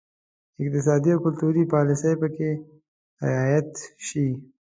[0.61, 2.49] اقتصادي او کلتوري پالیسي پکې
[3.27, 3.69] رعایت
[4.07, 4.27] شي.